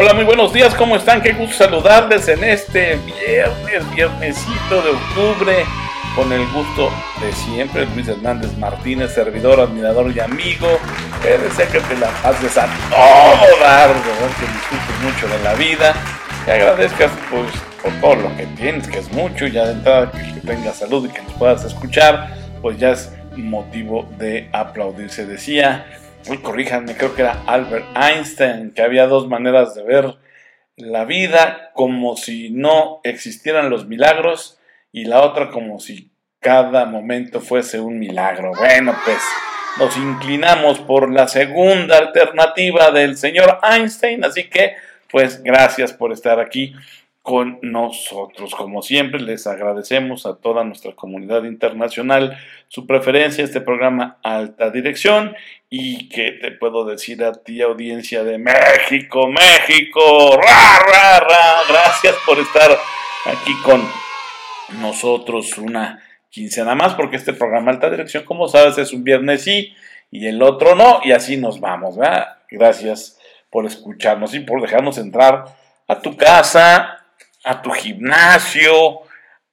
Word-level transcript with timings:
Hola, 0.00 0.14
muy 0.14 0.24
buenos 0.24 0.54
días, 0.54 0.74
¿cómo 0.74 0.96
están? 0.96 1.20
Qué 1.20 1.34
gusto 1.34 1.56
saludarles 1.56 2.26
en 2.28 2.42
este 2.42 2.96
viernes, 3.04 3.94
viernesito 3.94 4.80
de 4.80 4.92
octubre, 4.92 5.56
con 6.16 6.32
el 6.32 6.40
gusto 6.52 6.90
de 7.20 7.30
siempre, 7.32 7.84
Luis 7.94 8.08
Hernández 8.08 8.56
Martínez, 8.56 9.12
servidor, 9.12 9.60
admirador 9.60 10.10
y 10.10 10.20
amigo. 10.20 10.68
Que 11.22 11.36
desea 11.36 11.66
que 11.66 11.80
te 11.80 11.98
la 11.98 12.08
pases 12.22 12.56
a 12.56 12.66
todo 12.88 13.60
dar, 13.60 13.90
que 13.92 14.46
disfrutes 14.46 15.00
mucho 15.02 15.28
de 15.28 15.44
la 15.44 15.52
vida, 15.52 15.94
que 16.46 16.52
agradezcas 16.52 17.10
pues 17.30 17.50
por 17.82 17.92
todo 18.00 18.28
lo 18.30 18.36
que 18.38 18.46
tienes, 18.56 18.88
que 18.88 19.00
es 19.00 19.12
mucho, 19.12 19.48
ya 19.48 19.66
de 19.66 19.72
entrada 19.72 20.10
que, 20.10 20.32
que 20.32 20.40
tengas 20.40 20.78
salud 20.78 21.06
y 21.06 21.12
que 21.12 21.20
nos 21.20 21.34
puedas 21.34 21.62
escuchar, 21.66 22.34
pues 22.62 22.78
ya 22.78 22.92
es 22.92 23.12
motivo 23.36 24.08
de 24.16 24.48
aplaudirse. 24.54 25.26
Decía 25.26 25.84
corríjanme, 26.42 26.96
creo 26.96 27.14
que 27.14 27.22
era 27.22 27.42
Albert 27.46 27.86
Einstein, 27.96 28.72
que 28.72 28.82
había 28.82 29.06
dos 29.06 29.28
maneras 29.28 29.74
de 29.74 29.82
ver 29.82 30.16
la 30.76 31.04
vida, 31.04 31.70
como 31.74 32.16
si 32.16 32.50
no 32.50 33.00
existieran 33.04 33.70
los 33.70 33.86
milagros 33.86 34.58
y 34.92 35.04
la 35.04 35.22
otra 35.22 35.50
como 35.50 35.78
si 35.78 36.10
cada 36.40 36.86
momento 36.86 37.40
fuese 37.40 37.80
un 37.80 37.98
milagro. 37.98 38.52
Bueno, 38.56 38.94
pues 39.04 39.18
nos 39.78 39.96
inclinamos 39.96 40.80
por 40.80 41.12
la 41.12 41.28
segunda 41.28 41.98
alternativa 41.98 42.90
del 42.90 43.16
señor 43.16 43.58
Einstein, 43.62 44.24
así 44.24 44.48
que 44.48 44.74
pues 45.10 45.42
gracias 45.42 45.92
por 45.92 46.12
estar 46.12 46.40
aquí 46.40 46.74
con 47.30 47.60
nosotros. 47.62 48.56
Como 48.56 48.82
siempre, 48.82 49.20
les 49.20 49.46
agradecemos 49.46 50.26
a 50.26 50.34
toda 50.34 50.64
nuestra 50.64 50.96
comunidad 50.96 51.44
internacional 51.44 52.36
su 52.66 52.88
preferencia, 52.88 53.44
este 53.44 53.60
programa 53.60 54.18
Alta 54.24 54.70
Dirección 54.70 55.36
y 55.68 56.08
que 56.08 56.32
te 56.32 56.50
puedo 56.50 56.84
decir 56.84 57.22
a 57.22 57.30
ti, 57.34 57.62
audiencia 57.62 58.24
de 58.24 58.36
México, 58.36 59.28
México, 59.28 60.40
ra, 60.42 60.80
ra, 60.84 61.20
ra, 61.20 61.60
gracias 61.68 62.16
por 62.26 62.36
estar 62.40 62.72
aquí 63.26 63.52
con 63.62 63.80
nosotros 64.80 65.56
una 65.56 66.02
quincena 66.30 66.74
más, 66.74 66.96
porque 66.96 67.14
este 67.14 67.32
programa 67.32 67.70
Alta 67.70 67.90
Dirección, 67.90 68.24
como 68.24 68.48
sabes, 68.48 68.76
es 68.78 68.92
un 68.92 69.04
viernes 69.04 69.44
sí 69.44 69.72
y 70.10 70.26
el 70.26 70.42
otro 70.42 70.74
no, 70.74 71.00
y 71.04 71.12
así 71.12 71.36
nos 71.36 71.60
vamos. 71.60 71.94
Gracias 72.50 73.20
por 73.50 73.66
escucharnos 73.66 74.34
y 74.34 74.40
por 74.40 74.60
dejarnos 74.60 74.98
entrar 74.98 75.44
a 75.86 76.00
tu 76.00 76.16
casa, 76.16 76.99
a 77.44 77.62
tu 77.62 77.70
gimnasio, 77.70 79.00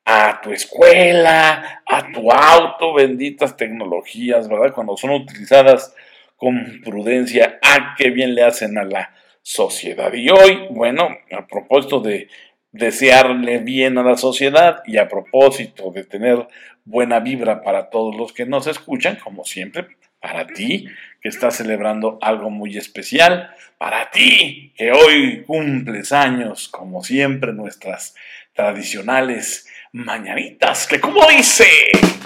a 0.05 0.39
tu 0.41 0.51
escuela, 0.51 1.81
a 1.85 2.11
tu 2.11 2.31
auto, 2.31 2.93
benditas 2.93 3.57
tecnologías, 3.57 4.47
¿verdad? 4.47 4.73
Cuando 4.73 4.95
son 4.95 5.11
utilizadas 5.11 5.93
con 6.35 6.81
prudencia, 6.83 7.59
¡ah, 7.61 7.95
qué 7.97 8.09
bien 8.09 8.35
le 8.35 8.43
hacen 8.43 8.77
a 8.77 8.83
la 8.83 9.13
sociedad! 9.41 10.13
Y 10.13 10.29
hoy, 10.29 10.67
bueno, 10.71 11.09
a 11.31 11.45
propósito 11.47 11.99
de 11.99 12.29
desearle 12.71 13.59
bien 13.59 13.97
a 13.97 14.03
la 14.03 14.17
sociedad 14.17 14.81
y 14.85 14.97
a 14.97 15.07
propósito 15.07 15.91
de 15.91 16.03
tener 16.03 16.47
buena 16.85 17.19
vibra 17.19 17.61
para 17.61 17.89
todos 17.89 18.15
los 18.15 18.33
que 18.33 18.45
nos 18.45 18.67
escuchan, 18.67 19.17
como 19.21 19.43
siempre, 19.43 19.87
para 20.21 20.47
ti 20.47 20.87
que 21.27 21.31
estás 21.31 21.57
celebrando 21.57 22.19
algo 22.21 22.49
muy 22.49 22.77
especial, 22.77 23.53
para 23.77 24.11
ti 24.11 24.73
que 24.77 24.93
hoy 24.93 25.43
cumples 25.45 26.13
años, 26.13 26.69
como 26.69 27.03
siempre, 27.03 27.51
nuestras 27.51 28.15
tradicionales 28.53 29.67
mañanitas, 29.91 30.87
que 30.87 31.01
como 31.01 31.27
dice, 31.27 31.67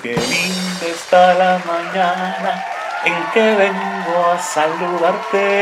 qué 0.04 0.10
linda 0.10 0.86
está 0.86 1.34
la 1.34 1.60
mañana 1.66 2.64
en 3.04 3.16
que 3.34 3.56
vengo 3.56 4.32
a 4.32 4.38
saludarte. 4.38 5.62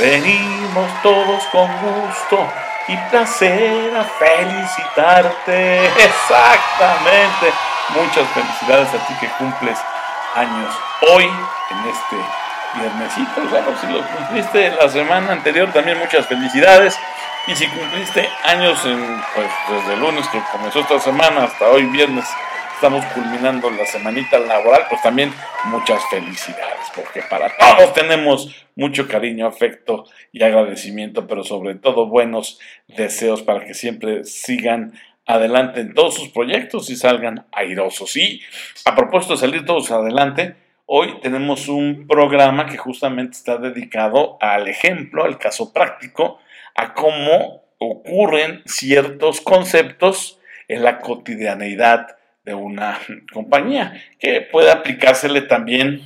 Venimos 0.00 0.90
todos 1.04 1.44
con 1.52 1.70
gusto 1.80 2.44
y 2.88 2.96
placer 3.08 3.96
a 3.96 4.02
felicitarte. 4.02 5.86
Exactamente. 5.86 7.52
Muchas 7.90 8.28
felicidades 8.30 8.88
a 8.88 9.06
ti 9.06 9.14
que 9.20 9.28
cumples 9.38 9.78
años 10.34 10.74
hoy 11.10 11.24
en 11.24 11.88
este 11.88 12.16
viernesito. 12.74 13.40
Bueno, 13.50 13.68
si 13.80 13.86
lo 13.86 14.06
cumpliste 14.06 14.70
la 14.70 14.88
semana 14.88 15.32
anterior, 15.32 15.72
también 15.72 15.98
muchas 15.98 16.26
felicidades. 16.26 16.98
Y 17.46 17.56
si 17.56 17.66
cumpliste 17.66 18.28
años 18.44 18.84
en, 18.86 19.22
pues, 19.34 19.48
desde 19.68 19.94
el 19.94 20.00
lunes 20.00 20.26
que 20.28 20.40
comenzó 20.52 20.80
esta 20.80 21.00
semana 21.00 21.44
hasta 21.44 21.68
hoy 21.68 21.84
viernes, 21.86 22.24
estamos 22.74 23.04
culminando 23.06 23.70
la 23.70 23.86
semanita 23.86 24.38
laboral, 24.38 24.86
pues 24.88 25.00
también 25.02 25.32
muchas 25.64 26.02
felicidades, 26.10 26.90
porque 26.94 27.22
para 27.22 27.48
todos 27.56 27.94
tenemos 27.94 28.66
mucho 28.74 29.06
cariño, 29.06 29.46
afecto 29.46 30.04
y 30.32 30.42
agradecimiento, 30.42 31.28
pero 31.28 31.44
sobre 31.44 31.76
todo 31.76 32.06
buenos 32.06 32.58
deseos 32.88 33.42
para 33.42 33.64
que 33.64 33.74
siempre 33.74 34.24
sigan 34.24 34.94
adelante 35.34 35.80
en 35.80 35.94
todos 35.94 36.14
sus 36.14 36.28
proyectos 36.28 36.90
y 36.90 36.96
salgan 36.96 37.46
airosos. 37.52 38.16
Y 38.16 38.40
a 38.84 38.94
propósito 38.94 39.34
de 39.34 39.40
salir 39.40 39.64
todos 39.64 39.90
adelante, 39.90 40.56
hoy 40.86 41.20
tenemos 41.20 41.68
un 41.68 42.06
programa 42.06 42.66
que 42.66 42.76
justamente 42.76 43.36
está 43.36 43.56
dedicado 43.56 44.38
al 44.40 44.68
ejemplo, 44.68 45.24
al 45.24 45.38
caso 45.38 45.72
práctico, 45.72 46.38
a 46.74 46.94
cómo 46.94 47.62
ocurren 47.78 48.62
ciertos 48.66 49.40
conceptos 49.40 50.38
en 50.68 50.82
la 50.82 51.00
cotidianeidad 51.00 52.16
de 52.44 52.54
una 52.54 52.98
compañía, 53.32 54.00
que 54.18 54.40
puede 54.40 54.70
aplicársele 54.70 55.42
también 55.42 56.02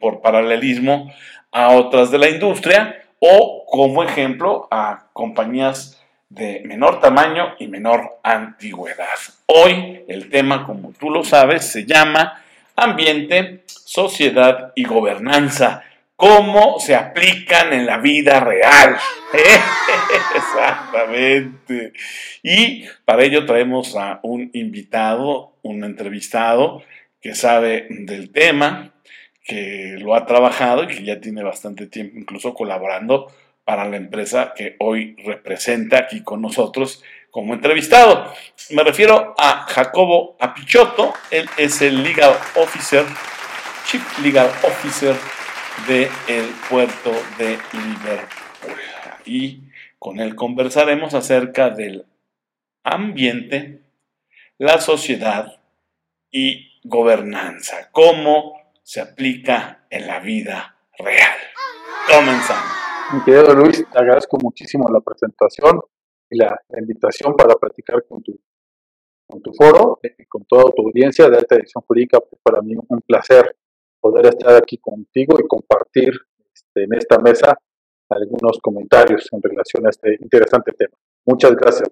por 0.00 0.20
paralelismo 0.20 1.12
a 1.52 1.70
otras 1.70 2.10
de 2.10 2.18
la 2.18 2.28
industria 2.28 3.02
o 3.18 3.64
como 3.66 4.02
ejemplo 4.02 4.68
a 4.70 5.08
compañías 5.12 6.02
de 6.28 6.62
menor 6.64 7.00
tamaño 7.00 7.54
y 7.58 7.68
menor 7.68 8.18
antigüedad. 8.22 9.06
Hoy 9.46 10.04
el 10.08 10.28
tema, 10.28 10.66
como 10.66 10.92
tú 10.92 11.10
lo 11.10 11.24
sabes, 11.24 11.64
se 11.64 11.84
llama 11.84 12.42
ambiente, 12.74 13.62
sociedad 13.66 14.72
y 14.74 14.84
gobernanza. 14.84 15.82
¿Cómo 16.16 16.80
se 16.80 16.94
aplican 16.94 17.72
en 17.72 17.86
la 17.86 17.98
vida 17.98 18.40
real? 18.40 18.96
Exactamente. 20.34 21.92
Y 22.42 22.84
para 23.04 23.24
ello 23.24 23.44
traemos 23.44 23.96
a 23.96 24.20
un 24.22 24.50
invitado, 24.54 25.56
un 25.62 25.84
entrevistado 25.84 26.82
que 27.20 27.34
sabe 27.34 27.86
del 27.90 28.32
tema, 28.32 28.94
que 29.44 29.96
lo 29.98 30.14
ha 30.14 30.26
trabajado 30.26 30.84
y 30.84 30.86
que 30.88 31.04
ya 31.04 31.20
tiene 31.20 31.42
bastante 31.42 31.86
tiempo 31.86 32.18
incluso 32.18 32.54
colaborando 32.54 33.30
para 33.66 33.84
la 33.84 33.96
empresa 33.96 34.54
que 34.56 34.76
hoy 34.78 35.16
representa 35.24 35.98
aquí 35.98 36.22
con 36.22 36.40
nosotros 36.40 37.02
como 37.32 37.52
entrevistado. 37.52 38.32
Me 38.70 38.84
refiero 38.84 39.34
a 39.36 39.66
Jacobo 39.68 40.36
Apichotto, 40.38 41.12
él 41.32 41.50
es 41.58 41.82
el 41.82 42.04
Legal 42.04 42.32
Officer, 42.54 43.04
Chief 43.84 44.18
Legal 44.20 44.48
Officer 44.62 45.16
del 45.88 46.48
puerto 46.70 47.10
de 47.38 47.58
Liverpool. 47.72 48.80
Y 49.24 49.62
con 49.98 50.20
él 50.20 50.36
conversaremos 50.36 51.12
acerca 51.14 51.68
del 51.68 52.06
ambiente, 52.84 53.80
la 54.58 54.80
sociedad 54.80 55.58
y 56.30 56.80
gobernanza, 56.84 57.88
cómo 57.90 58.60
se 58.84 59.00
aplica 59.00 59.80
en 59.90 60.06
la 60.06 60.20
vida 60.20 60.76
real. 60.96 61.36
Comenzamos. 62.06 62.75
Mi 63.12 63.22
querido 63.22 63.54
Luis, 63.54 63.86
te 63.88 63.98
agradezco 63.98 64.36
muchísimo 64.42 64.88
la 64.90 65.00
presentación 65.00 65.80
y 66.28 66.38
la, 66.38 66.60
invitación 66.76 67.36
para 67.36 67.54
platicar 67.54 68.04
con 68.08 68.20
tu, 68.20 68.36
foro 69.56 70.00
y 70.02 70.24
con 70.26 70.44
toda 70.44 70.72
tu 70.74 70.88
audiencia 70.88 71.30
de 71.30 71.36
alta 71.36 71.54
edición 71.54 71.84
jurídica. 71.86 72.18
Para 72.42 72.62
mí 72.62 72.74
un 72.76 73.00
placer 73.02 73.56
poder 74.00 74.26
estar 74.26 74.56
aquí 74.56 74.78
contigo 74.78 75.38
y 75.38 75.46
compartir 75.46 76.14
este, 76.52 76.84
en 76.84 76.94
esta 76.94 77.18
mesa 77.18 77.56
algunos 78.08 78.58
comentarios 78.60 79.28
en 79.30 79.40
relación 79.40 79.86
a 79.86 79.90
este 79.90 80.16
interesante 80.20 80.72
tema. 80.72 80.96
Muchas 81.24 81.54
gracias. 81.54 81.88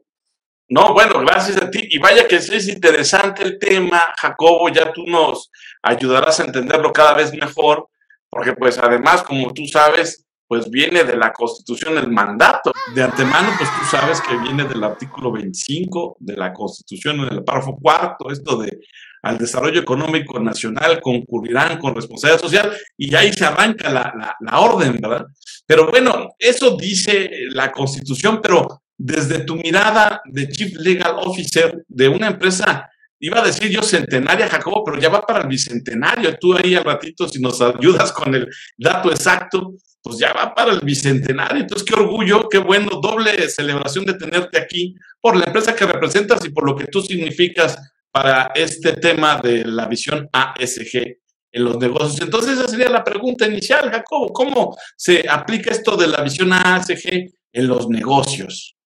No, 0.68 0.94
bueno, 0.94 1.20
gracias 1.20 1.62
a 1.62 1.70
ti. 1.70 1.86
Y 1.90 1.98
vaya 1.98 2.26
que 2.26 2.36
es 2.36 2.68
interesante 2.68 3.44
el 3.44 3.58
tema, 3.60 4.14
Jacobo, 4.16 4.68
ya 4.68 4.92
tú 4.92 5.04
nos 5.06 5.50
ayudarás 5.82 6.40
a 6.40 6.44
entenderlo 6.44 6.92
cada 6.92 7.14
vez 7.14 7.32
mejor, 7.32 7.88
porque 8.28 8.52
pues 8.54 8.78
además, 8.78 9.22
como 9.22 9.52
tú 9.52 9.66
sabes, 9.66 10.24
pues 10.54 10.70
viene 10.70 11.02
de 11.02 11.16
la 11.16 11.32
Constitución 11.32 11.98
el 11.98 12.08
mandato. 12.12 12.70
De 12.94 13.02
antemano, 13.02 13.48
pues 13.58 13.68
tú 13.70 13.84
sabes 13.90 14.20
que 14.20 14.36
viene 14.36 14.62
del 14.62 14.84
artículo 14.84 15.32
25 15.32 16.18
de 16.20 16.36
la 16.36 16.52
Constitución 16.52 17.18
en 17.18 17.32
el 17.32 17.42
párrafo 17.42 17.76
cuarto, 17.76 18.30
esto 18.30 18.56
de 18.58 18.78
al 19.22 19.36
desarrollo 19.36 19.80
económico 19.80 20.38
nacional 20.38 21.00
concurrirán 21.00 21.78
con 21.78 21.96
responsabilidad 21.96 22.40
social 22.40 22.72
y 22.96 23.12
ahí 23.16 23.32
se 23.32 23.44
arranca 23.44 23.90
la, 23.90 24.36
la 24.38 24.60
orden, 24.60 25.00
¿verdad? 25.00 25.26
Pero 25.66 25.90
bueno, 25.90 26.28
eso 26.38 26.76
dice 26.76 27.28
la 27.50 27.72
Constitución, 27.72 28.38
pero 28.40 28.82
desde 28.96 29.40
tu 29.40 29.56
mirada 29.56 30.20
de 30.24 30.48
Chief 30.50 30.76
Legal 30.76 31.16
Officer 31.18 31.84
de 31.88 32.08
una 32.08 32.28
empresa 32.28 32.88
iba 33.18 33.40
a 33.40 33.46
decir 33.46 33.70
yo 33.70 33.82
centenaria, 33.82 34.48
Jacobo, 34.48 34.84
pero 34.84 35.00
ya 35.00 35.08
va 35.08 35.22
para 35.22 35.40
el 35.40 35.48
bicentenario. 35.48 36.36
Tú 36.38 36.54
ahí 36.54 36.74
al 36.74 36.84
ratito, 36.84 37.26
si 37.26 37.40
nos 37.40 37.60
ayudas 37.60 38.12
con 38.12 38.34
el 38.34 38.46
dato 38.76 39.10
exacto, 39.10 39.74
pues 40.04 40.18
ya 40.18 40.34
va 40.34 40.54
para 40.54 40.70
el 40.70 40.80
bicentenario. 40.80 41.62
Entonces, 41.62 41.86
qué 41.88 41.98
orgullo, 41.98 42.46
qué 42.50 42.58
bueno, 42.58 43.00
doble 43.00 43.48
celebración 43.48 44.04
de 44.04 44.12
tenerte 44.12 44.58
aquí 44.58 44.94
por 45.18 45.34
la 45.34 45.46
empresa 45.46 45.74
que 45.74 45.86
representas 45.86 46.44
y 46.44 46.50
por 46.50 46.66
lo 46.66 46.76
que 46.76 46.88
tú 46.88 47.00
significas 47.00 47.74
para 48.12 48.52
este 48.54 48.92
tema 48.92 49.40
de 49.42 49.64
la 49.64 49.88
visión 49.88 50.28
ASG 50.30 51.16
en 51.52 51.64
los 51.64 51.78
negocios. 51.78 52.20
Entonces, 52.20 52.58
esa 52.58 52.68
sería 52.68 52.90
la 52.90 53.02
pregunta 53.02 53.46
inicial, 53.46 53.90
Jacobo. 53.90 54.30
¿Cómo 54.30 54.76
se 54.94 55.24
aplica 55.26 55.70
esto 55.70 55.96
de 55.96 56.08
la 56.08 56.22
visión 56.22 56.52
ASG 56.52 57.32
en 57.54 57.66
los 57.66 57.88
negocios? 57.88 58.76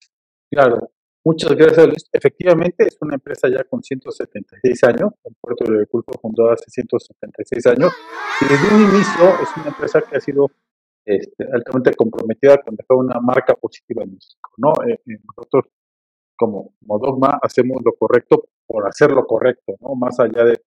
Claro, 0.49 0.93
muchas 1.25 1.51
gracias, 1.57 1.85
Luis. 1.85 2.05
Efectivamente, 2.13 2.87
es 2.87 2.97
una 3.01 3.17
empresa 3.17 3.49
ya 3.49 3.65
con 3.65 3.83
176 3.83 4.85
años. 4.85 5.11
El 5.25 5.35
puerto 5.41 5.65
de 5.65 5.85
fue 5.87 6.03
fundado 6.23 6.53
hace 6.53 6.71
176 6.71 7.67
años. 7.67 7.93
Y 8.41 8.45
desde 8.45 8.73
un 8.73 8.83
inicio 8.95 9.43
es 9.43 9.49
una 9.57 9.67
empresa 9.67 10.01
que 10.01 10.17
ha 10.17 10.21
sido 10.21 10.49
este, 11.09 11.45
altamente 11.51 11.95
comprometida 11.95 12.59
con 12.59 12.77
dejar 12.77 12.99
una 12.99 13.19
marca 13.19 13.55
positiva 13.55 14.03
en 14.03 14.13
México. 14.13 14.51
¿no? 14.59 14.73
Eh, 14.87 15.01
eh, 15.07 15.19
nosotros, 15.27 15.73
como, 16.37 16.75
como, 16.79 16.99
dogma, 16.99 17.39
hacemos 17.43 17.81
lo 17.83 17.95
correcto 17.95 18.51
por 18.67 18.87
hacer 18.87 19.11
lo 19.13 19.27
correcto, 19.27 19.75
¿no? 19.81 19.95
más 19.95 20.21
allá 20.21 20.45
de, 20.45 20.61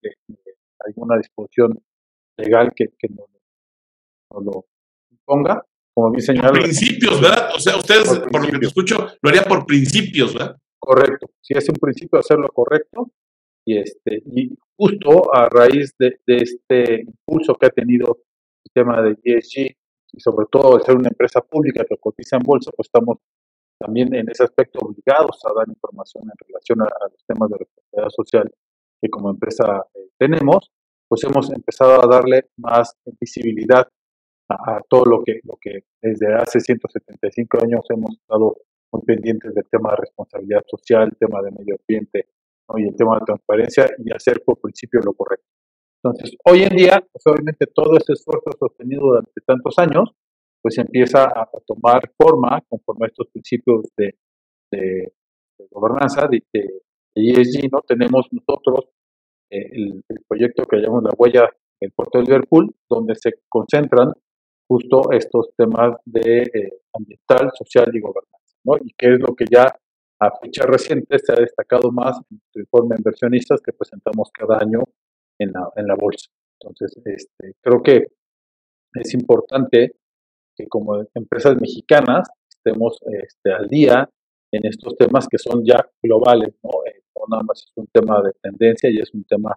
alguna 0.80 1.18
disposición 1.18 1.80
legal 2.38 2.74
que, 2.76 2.88
que 2.98 3.08
nos, 3.10 3.30
lo 4.44 4.66
imponga. 5.12 5.64
Como 5.94 6.10
bien 6.10 6.22
señalado. 6.22 6.54
principios, 6.54 7.22
¿verdad? 7.22 7.50
O 7.56 7.60
sea, 7.60 7.78
ustedes, 7.78 8.08
por, 8.32 8.44
lo 8.44 8.52
que 8.52 8.60
te 8.60 8.66
escucho, 8.66 8.96
lo 9.22 9.30
harían 9.30 9.44
por 9.44 9.66
principios, 9.66 10.34
¿verdad? 10.34 10.58
Correcto. 10.80 11.28
Si 11.40 11.54
es 11.54 11.70
un 11.70 11.76
principio 11.76 12.18
hacer 12.18 12.40
lo 12.40 12.48
correcto, 12.48 13.12
y 13.64 13.78
este 13.78 14.24
y 14.26 14.58
justo 14.76 15.36
a 15.36 15.50
raíz 15.50 15.94
de, 16.00 16.20
de, 16.26 16.38
este 16.38 17.02
impulso 17.02 17.54
que 17.54 17.68
ha 17.68 17.70
tenido 17.70 18.18
el 18.66 18.72
tema 18.74 19.04
de 19.04 19.18
ESG 19.24 19.76
y 20.14 20.20
sobre 20.20 20.46
todo 20.52 20.78
de 20.78 20.84
ser 20.84 20.96
una 20.96 21.10
empresa 21.10 21.42
pública 21.42 21.86
que 21.88 21.98
cotiza 21.98 22.38
en 22.38 22.44
bolsa, 22.44 22.72
pues 22.76 22.88
estamos 22.88 23.18
también 23.80 24.14
en 24.14 24.30
ese 24.30 24.44
aspecto 24.44 24.80
obligados 24.80 25.40
a 25.46 25.54
dar 25.54 25.68
información 25.68 26.24
en 26.26 26.48
relación 26.48 26.82
a, 26.82 26.90
los 27.10 27.26
temas 27.26 27.50
de 27.50 27.58
responsabilidad 27.58 28.10
social 28.10 28.52
que 29.02 29.10
como 29.10 29.32
empresa 29.32 29.86
eh, 29.96 30.10
tenemos, 30.18 30.72
pues 31.08 31.24
hemos 31.24 31.52
empezado 31.52 32.04
a 32.04 32.08
darle 32.08 32.50
más 32.58 32.96
visibilidad 33.20 33.88
a, 34.50 34.82
todo 34.88 35.06
lo 35.06 35.24
que, 35.24 35.40
lo 35.44 35.58
que 35.60 35.86
desde 36.02 36.36
hace 36.36 36.60
175 36.60 37.58
años 37.64 37.82
hemos 37.90 38.12
estado 38.18 38.56
muy 38.92 39.02
pendientes 39.04 39.54
del 39.56 39.68
tema 39.70 39.92
de 39.92 39.98
responsabilidad 39.98 40.64
social, 40.68 41.16
tema 41.20 41.42
de 41.42 41.52
medio 41.52 41.76
ambiente 41.80 42.28
y 42.78 42.88
el 42.88 42.96
tema 42.96 43.18
de 43.20 43.26
transparencia 43.26 43.90
y 43.98 44.14
hacer 44.14 44.42
por 44.46 44.60
principio 44.60 45.02
lo 45.04 45.14
correcto. 45.14 45.48
Entonces, 46.04 46.36
hoy 46.46 46.64
en 46.64 46.76
día, 46.76 47.04
pues 47.12 47.24
obviamente 47.28 47.68
todo 47.68 47.96
ese 47.96 48.14
esfuerzo 48.14 48.50
sostenido 48.58 49.02
durante 49.04 49.40
tantos 49.46 49.78
años, 49.78 50.10
pues 50.62 50.78
empieza 50.80 51.26
a, 51.26 51.48
tomar 51.66 52.12
forma 52.18 52.62
conforme 52.68 53.06
a 53.06 53.10
estos 53.10 53.28
principios 53.28 53.86
de, 53.96 54.16
gobernanza, 55.70 56.28
de, 56.28 56.44
ESG, 57.14 57.72
¿no? 57.72 57.82
Tenemos 57.82 58.28
nosotros 58.32 58.90
eh, 59.52 59.70
el, 59.74 60.04
proyecto 60.28 60.66
que 60.66 60.78
llamamos 60.78 61.04
la 61.04 61.14
huella 61.18 61.50
del 61.80 61.92
puerto 61.92 62.20
de 62.20 62.26
Liverpool, 62.26 62.74
donde 62.90 63.16
se 63.16 63.34
concentran 63.48 64.14
justo 64.68 65.12
estos 65.12 65.50
temas 65.56 65.98
de 66.06 66.44
eh, 66.44 66.82
ambiental, 66.94 67.52
social 67.54 67.92
y 67.94 68.00
gobernanza, 68.00 68.58
¿no? 68.64 68.74
Y 68.78 68.92
que 68.98 69.14
es 69.14 69.20
lo 69.20 69.36
que 69.36 69.46
ya 69.52 69.68
a 70.20 70.32
fecha 70.40 70.66
reciente 70.66 71.20
se 71.20 71.32
ha 71.32 71.36
destacado 71.36 71.92
más 71.92 72.18
en 72.32 72.40
el 72.56 72.62
informe 72.62 72.96
de 72.96 73.02
inversionistas 73.02 73.62
que 73.62 73.74
presentamos 73.74 74.32
cada 74.32 74.58
año 74.60 74.84
en 75.42 75.52
la, 75.52 75.70
en 75.76 75.88
la 75.88 75.96
bolsa. 75.96 76.30
Entonces, 76.60 76.96
este, 77.06 77.56
creo 77.62 77.82
que 77.82 78.08
es 78.94 79.14
importante 79.14 79.96
que 80.56 80.68
como 80.68 81.02
empresas 81.16 81.56
mexicanas 81.60 82.30
estemos 82.50 83.00
este, 83.24 83.54
al 83.54 83.68
día 83.68 84.10
en 84.52 84.66
estos 84.66 84.96
temas 84.98 85.28
que 85.28 85.38
son 85.38 85.64
ya 85.66 85.80
globales, 86.04 86.54
¿no? 86.64 86.70
Eh, 86.86 87.02
no 87.16 87.24
nada 87.30 87.44
más 87.44 87.60
es 87.60 87.72
un 87.76 87.88
tema 87.88 88.22
de 88.22 88.32
tendencia 88.42 88.90
y 88.90 88.98
es 88.98 89.14
un 89.14 89.24
tema 89.24 89.56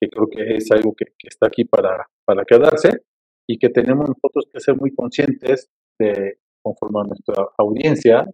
que 0.00 0.08
creo 0.08 0.28
que 0.28 0.56
es 0.56 0.70
algo 0.70 0.94
que, 0.94 1.06
que 1.18 1.28
está 1.28 1.46
aquí 1.46 1.64
para, 1.64 2.06
para 2.24 2.44
quedarse 2.44 3.04
y 3.48 3.58
que 3.58 3.68
tenemos 3.70 4.08
nosotros 4.08 4.46
que 4.52 4.60
ser 4.60 4.76
muy 4.76 4.94
conscientes 4.94 5.70
de, 5.98 6.38
conforme 6.62 7.00
a 7.00 7.04
nuestra 7.04 7.46
audiencia, 7.58 8.26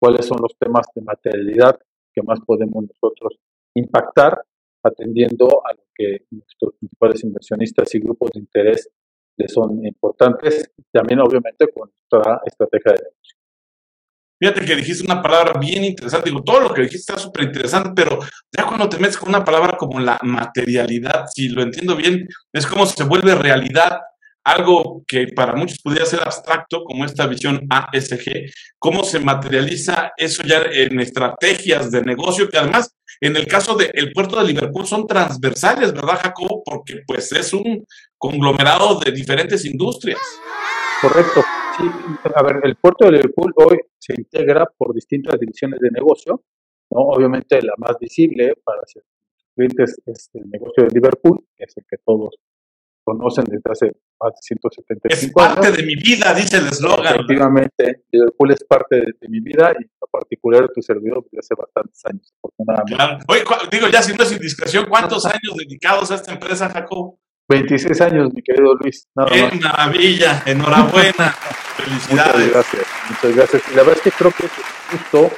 cuáles 0.00 0.26
son 0.26 0.38
los 0.40 0.56
temas 0.58 0.86
de 0.94 1.02
materialidad 1.02 1.78
que 2.14 2.22
más 2.22 2.40
podemos 2.40 2.84
nosotros 2.84 3.38
impactar 3.76 4.42
atendiendo 4.82 5.46
a 5.66 5.72
lo 5.72 5.82
que 5.94 6.26
nuestros 6.30 6.74
principales 6.78 7.24
inversionistas 7.24 7.94
y 7.94 8.00
grupos 8.00 8.30
de 8.32 8.40
interés 8.40 8.90
les 9.36 9.52
son 9.52 9.84
importantes, 9.84 10.70
también 10.92 11.20
obviamente 11.20 11.68
con 11.72 11.90
nuestra 11.90 12.40
estrategia 12.44 12.92
de 12.92 12.98
negocio. 12.98 13.36
Fíjate 14.42 14.64
que 14.64 14.76
dijiste 14.76 15.04
una 15.04 15.20
palabra 15.20 15.60
bien 15.60 15.84
interesante, 15.84 16.30
digo, 16.30 16.42
todo 16.42 16.60
lo 16.60 16.72
que 16.72 16.82
dijiste 16.82 17.12
está 17.12 17.18
súper 17.18 17.44
interesante, 17.44 17.90
pero 17.94 18.18
ya 18.56 18.66
cuando 18.66 18.88
te 18.88 18.98
metes 18.98 19.18
con 19.18 19.28
una 19.28 19.44
palabra 19.44 19.76
como 19.76 20.00
la 20.00 20.18
materialidad, 20.22 21.26
si 21.26 21.50
lo 21.50 21.62
entiendo 21.62 21.94
bien, 21.94 22.26
es 22.52 22.66
como 22.66 22.86
se 22.86 23.04
vuelve 23.04 23.34
realidad 23.34 24.00
algo 24.44 25.02
que 25.06 25.28
para 25.28 25.54
muchos 25.54 25.78
podría 25.78 26.06
ser 26.06 26.20
abstracto, 26.20 26.84
como 26.84 27.04
esta 27.04 27.26
visión 27.26 27.66
ASG, 27.68 28.50
cómo 28.78 29.04
se 29.04 29.20
materializa 29.20 30.12
eso 30.16 30.42
ya 30.42 30.62
en 30.72 31.00
estrategias 31.00 31.90
de 31.90 32.02
negocio, 32.02 32.48
que 32.48 32.58
además 32.58 32.94
en 33.20 33.36
el 33.36 33.46
caso 33.46 33.76
del 33.76 34.12
puerto 34.12 34.40
de 34.40 34.52
Liverpool 34.52 34.86
son 34.86 35.06
transversales, 35.06 35.92
¿verdad, 35.92 36.20
Jacobo? 36.22 36.62
Porque 36.64 37.02
pues 37.06 37.30
es 37.32 37.52
un 37.52 37.84
conglomerado 38.16 38.98
de 38.98 39.12
diferentes 39.12 39.64
industrias. 39.66 40.20
Correcto. 41.02 41.42
A 42.34 42.42
ver, 42.42 42.60
el 42.62 42.76
puerto 42.76 43.06
de 43.06 43.12
Liverpool 43.12 43.52
hoy 43.56 43.78
se 43.98 44.14
integra 44.14 44.66
por 44.76 44.94
distintas 44.94 45.38
divisiones 45.38 45.80
de 45.80 45.90
negocio, 45.90 46.42
¿no? 46.90 47.00
Obviamente 47.00 47.60
la 47.62 47.74
más 47.78 47.98
visible 47.98 48.54
para 48.64 48.80
clientes 49.54 50.00
es 50.06 50.30
el 50.34 50.48
negocio 50.50 50.84
de 50.84 50.90
Liverpool, 50.90 51.44
que 51.56 51.64
es 51.64 51.76
el 51.76 51.84
que 51.88 51.98
todos 51.98 52.34
conocen 53.10 53.44
desde 53.44 53.70
hace 53.70 53.86
más 54.20 54.32
de 54.32 54.40
175 54.40 55.40
años. 55.40 55.56
Es 55.56 55.62
parte 55.62 55.72
de 55.72 55.86
mi 55.86 55.94
vida, 55.96 56.32
dice 56.34 56.58
el 56.58 56.66
eslogan. 56.66 57.14
Efectivamente, 57.14 58.04
Liverpool 58.10 58.52
es 58.52 58.64
parte 58.64 58.96
de, 58.96 59.28
mi 59.28 59.40
vida 59.40 59.72
y 59.78 59.82
en 59.82 60.10
particular 60.10 60.62
de 60.62 60.68
tu 60.74 60.82
servidor 60.82 61.24
desde 61.24 61.38
hace 61.40 61.54
bastantes 61.56 62.00
años. 62.04 62.34
Oye, 63.28 63.42
digo, 63.70 63.88
ya 63.88 64.02
si 64.02 64.14
no 64.16 64.22
es 64.22 64.32
indiscreción, 64.32 64.86
¿cuántos 64.88 65.24
años 65.26 65.56
dedicados 65.56 66.10
a 66.10 66.16
esta 66.16 66.32
empresa, 66.32 66.68
Jacob? 66.68 67.16
26 67.48 68.00
años, 68.02 68.32
mi 68.32 68.42
querido 68.42 68.74
Luis. 68.74 69.08
¡Qué 69.28 69.50
maravilla! 69.60 70.42
Enhorabuena. 70.46 71.34
Felicidades. 71.76 72.46
Muchas 72.46 72.52
gracias. 72.52 72.86
Muchas 73.08 73.36
gracias. 73.36 73.62
Y 73.72 73.74
la 73.74 73.82
verdad 73.82 73.96
es 73.96 74.02
que 74.02 74.10
creo 74.12 74.30
que 74.30 74.44
justo 74.90 75.30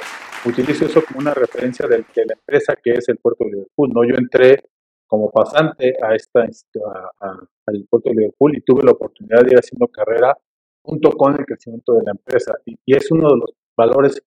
utilizo 0.45 0.85
eso 0.85 1.03
como 1.03 1.21
una 1.21 1.33
referencia 1.33 1.87
de, 1.87 1.97
de 1.97 2.25
la 2.27 2.33
empresa 2.33 2.75
que 2.83 2.91
es 2.91 3.09
el 3.09 3.17
puerto 3.17 3.45
de 3.45 3.51
Liverpool. 3.51 3.89
¿no? 3.93 4.03
Yo 4.03 4.15
entré 4.15 4.61
como 5.13 5.29
pasante 5.29 5.95
a 6.01 6.15
esta, 6.15 6.41
al 6.41 7.85
puerto 7.87 8.09
de 8.09 8.15
Liverpool 8.15 8.57
y 8.57 8.61
tuve 8.61 8.81
la 8.81 8.93
oportunidad 8.93 9.43
de 9.43 9.51
ir 9.51 9.57
haciendo 9.59 9.87
carrera 9.87 10.35
junto 10.83 11.11
con 11.11 11.39
el 11.39 11.45
crecimiento 11.45 11.93
de 11.93 12.01
la 12.03 12.13
empresa. 12.13 12.55
Y, 12.65 12.75
es 12.87 13.11
uno 13.11 13.29
de 13.29 13.37
los 13.37 13.53
valores 13.77 14.19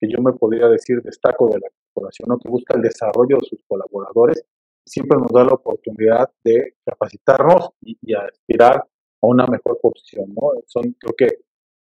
que 0.00 0.08
yo 0.10 0.20
me 0.20 0.32
podría 0.32 0.66
decir 0.66 1.00
destaco 1.00 1.46
de 1.46 1.60
la 1.60 1.68
corporación, 1.70 2.36
que 2.40 2.48
busca 2.48 2.74
el 2.74 2.82
desarrollo 2.82 3.36
de 3.36 3.46
sus 3.46 3.62
colaboradores. 3.68 4.44
Siempre 4.84 5.16
nos 5.16 5.30
da 5.30 5.44
la 5.44 5.52
oportunidad 5.54 6.28
de 6.42 6.74
capacitarnos 6.84 7.70
y, 7.80 8.12
aspirar 8.12 8.78
a 8.78 9.26
una 9.28 9.46
mejor 9.46 9.78
posición. 9.80 10.34
¿no? 10.34 10.54
Son, 10.66 10.82
creo 10.98 11.14
que, 11.16 11.28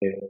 eh, 0.03 0.29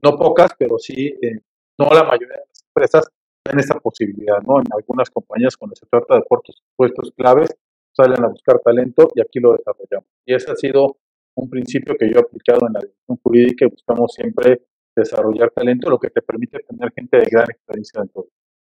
no 0.00 0.16
pocas, 0.16 0.52
pero 0.56 0.78
sí, 0.78 1.12
eh, 1.20 1.40
no 1.76 1.88
la 1.88 2.04
mayoría 2.04 2.36
de 2.36 2.46
las 2.46 2.62
empresas 2.68 3.04
en 3.50 3.58
esa 3.58 3.78
posibilidad, 3.78 4.42
¿no? 4.42 4.60
En 4.60 4.66
algunas 4.72 5.10
compañías 5.10 5.56
cuando 5.56 5.76
se 5.76 5.86
trata 5.86 6.16
de 6.16 6.22
puestos, 6.22 6.62
puestos 6.76 7.12
claves 7.16 7.50
salen 7.92 8.22
a 8.24 8.28
buscar 8.28 8.58
talento 8.60 9.10
y 9.14 9.20
aquí 9.20 9.40
lo 9.40 9.52
desarrollamos. 9.52 10.08
Y 10.26 10.34
ese 10.34 10.52
ha 10.52 10.56
sido 10.56 10.98
un 11.34 11.48
principio 11.48 11.94
que 11.98 12.08
yo 12.10 12.16
he 12.16 12.20
aplicado 12.20 12.66
en 12.66 12.74
la 12.74 12.80
dirección 12.80 13.18
jurídica 13.22 13.66
y 13.66 13.70
buscamos 13.70 14.12
siempre 14.12 14.62
desarrollar 14.94 15.50
talento, 15.50 15.90
lo 15.90 15.98
que 15.98 16.10
te 16.10 16.22
permite 16.22 16.58
tener 16.60 16.92
gente 16.92 17.18
de 17.18 17.26
gran 17.30 17.46
experiencia 17.50 18.00
dentro 18.00 18.22
de 18.22 18.28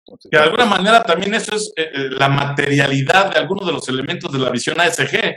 Entonces, 0.06 0.30
de 0.30 0.38
alguna 0.38 0.66
manera 0.66 1.02
también 1.02 1.34
eso 1.34 1.54
es 1.54 1.72
eh, 1.76 1.90
eh, 1.94 2.10
la 2.10 2.28
materialidad 2.28 3.32
de 3.32 3.38
algunos 3.38 3.66
de 3.66 3.72
los 3.72 3.88
elementos 3.88 4.32
de 4.32 4.38
la 4.38 4.50
visión 4.50 4.80
ASG. 4.80 5.36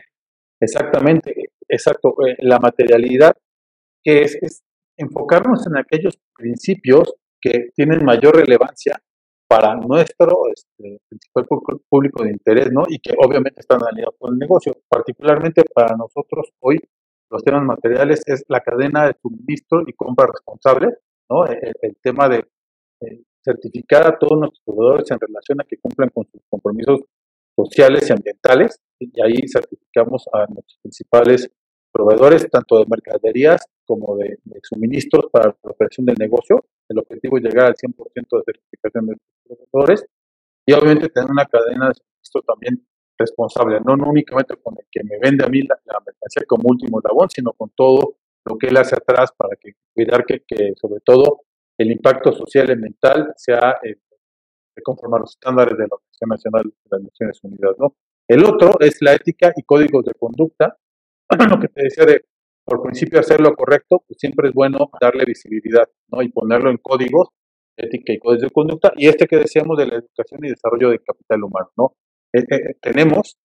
Exactamente, 0.60 1.34
exacto. 1.68 2.16
Eh, 2.26 2.38
la 2.40 2.60
materialidad 2.60 3.34
que 4.04 4.22
es, 4.24 4.36
es 4.42 4.64
enfocarnos 4.98 5.66
en 5.68 5.78
aquellos 5.78 6.20
principios 6.36 7.14
que 7.40 7.70
tienen 7.76 8.04
mayor 8.04 8.36
relevancia 8.36 9.00
para 9.52 9.76
nuestro 9.76 10.44
este, 10.48 11.02
principal 11.10 11.46
público 11.90 12.24
de 12.24 12.32
interés, 12.32 12.72
¿no? 12.72 12.84
Y 12.88 13.00
que 13.00 13.12
obviamente 13.18 13.60
están 13.60 13.80
aliados 13.84 14.16
con 14.18 14.32
el 14.32 14.40
negocio. 14.40 14.72
Particularmente 14.88 15.64
para 15.76 15.98
nosotros 15.98 16.54
hoy, 16.62 16.80
los 17.30 17.44
temas 17.44 17.62
materiales 17.64 18.22
es 18.28 18.46
la 18.48 18.62
cadena 18.62 19.08
de 19.08 19.16
suministro 19.22 19.82
y 19.86 19.92
compra 19.92 20.28
responsable, 20.28 20.88
¿no? 21.30 21.46
El, 21.46 21.98
tema 22.02 22.30
de 22.30 22.48
certificar 23.44 24.08
a 24.08 24.18
todos 24.18 24.40
nuestros 24.40 24.64
proveedores 24.64 25.12
en 25.12 25.20
relación 25.20 25.60
a 25.60 25.66
que 25.66 25.76
cumplan 25.82 26.10
con 26.14 26.26
sus 26.32 26.42
compromisos 26.50 27.02
sociales 27.54 28.10
y 28.10 28.14
ambientales, 28.14 28.80
y 29.00 29.12
ahí 29.22 29.50
certificamos 29.50 30.30
a 30.32 30.46
nuestros 30.48 30.80
principales 30.82 31.52
proveedores, 31.92 32.50
tanto 32.50 32.80
de 32.80 32.86
mercaderías 32.88 33.66
como 33.86 34.16
de, 34.16 34.38
suministros 34.64 35.26
para 35.30 35.48
la 35.48 35.72
operación 35.72 36.06
del 36.06 36.16
negocio. 36.18 36.64
El 36.92 37.00
objetivo 37.00 37.38
es 37.38 37.44
llegar 37.44 37.68
al 37.68 37.76
100% 37.76 38.14
de 38.14 38.44
certificación 38.46 39.06
de 39.08 39.16
nuestros 39.16 39.70
proveedores 39.72 40.06
y 40.66 40.74
obviamente 40.74 41.10
tener 41.10 41.32
una 41.32 41.46
cadena 41.46 41.88
de 41.88 41.96
suministro 41.96 42.42
también 42.42 42.86
responsable, 43.18 43.80
no, 43.86 43.94
únicamente 43.94 44.56
con 44.58 44.76
el 44.78 44.86
que 44.92 45.04
me 45.04 45.18
vende 45.20 45.46
a 45.46 45.48
mí 45.48 45.62
la, 45.62 45.78
mercancía 46.06 46.44
como 46.48 46.70
último 46.70 47.00
eslabón, 47.00 47.30
sino 47.30 47.54
con 47.54 47.70
todo 47.76 48.18
lo 48.46 48.58
que 48.58 48.68
él 48.68 48.78
hace 48.78 48.96
atrás 48.96 49.32
para 49.38 49.56
que 49.56 49.74
cuidar 49.94 50.26
que, 50.26 50.44
sobre 50.76 51.00
todo 51.02 51.42
el 51.78 51.92
impacto 51.92 52.34
social 52.34 52.70
y 52.72 52.76
mental 52.76 53.34
sea 53.38 53.78
eh, 53.84 53.98
conforme 54.84 55.18
a 55.18 55.20
los 55.22 55.32
estándares 55.32 55.78
de 55.78 55.84
la 55.84 55.96
Organización 55.96 56.30
Nacional 56.30 56.64
de 56.64 56.90
las 56.90 57.02
Naciones 57.04 57.40
Unidas. 57.44 57.76
¿no? 57.78 57.96
El 58.28 58.44
otro 58.44 58.72
es 58.80 58.98
la 59.02 59.14
ética 59.14 59.54
y 59.56 59.64
códigos 59.64 60.04
de 60.06 60.14
conducta. 60.14 60.78
lo 61.50 61.60
que 61.60 61.68
te 61.70 61.84
decía 61.84 62.06
de, 62.06 62.26
por 62.64 62.82
principio, 62.84 63.20
hacer 63.20 63.42
lo 63.42 63.54
correcto, 63.56 64.04
pues 64.08 64.20
siempre 64.20 64.50
es 64.50 64.54
bueno 64.54 64.90
darle 65.00 65.26
visibilidad 65.26 65.88
¿no? 66.10 66.22
y 66.22 66.30
ponerlo 66.30 66.70
en 66.70 66.78
códigos, 66.78 67.30
ética 67.76 68.14
y 68.14 68.20
códigos 68.20 68.44
de 68.44 68.50
conducta. 68.52 68.94
Y 68.96 69.08
este 69.08 69.28
que 69.28 69.38
decíamos 69.38 69.78
de 69.78 69.88
la 69.88 69.96
educación 69.96 70.46
y 70.46 70.50
desarrollo 70.50 70.90
del 70.90 71.02
capital 71.04 71.44
humano. 71.44 71.72
¿no? 71.78 71.96
Eh, 72.34 72.44
eh, 72.50 72.76
tenemos, 72.82 73.38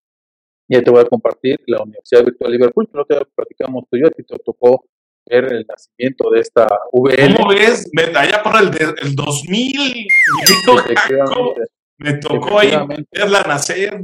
y 0.68 0.80
te 0.80 0.90
voy 0.90 1.00
a 1.00 1.06
compartir, 1.06 1.61
la 1.66 1.82
Universidad 1.82 2.25
Virtual 2.25 2.52
Liverpool, 2.52 2.88
que 2.88 2.99
no 2.99 3.04
te 3.04 3.16
platicamos 3.35 3.85
tú 3.90 3.96
y 3.96 4.00
yo, 4.00 4.06
a 4.08 4.11
ti 4.11 4.23
te 4.23 4.38
tocó 4.38 4.85
ver 5.28 5.52
el 5.52 5.66
nacimiento 5.66 6.30
de 6.30 6.40
esta 6.40 6.66
VL. 6.92 7.37
¿Cómo 7.37 7.50
ves? 7.50 7.90
Allá 8.14 8.42
por 8.42 8.54
el, 8.61 8.70
el 9.02 9.14
2000, 9.14 10.06
me 11.99 12.14
tocó 12.14 12.58
ahí 12.58 12.73
verla 13.11 13.42
nacer. 13.42 14.02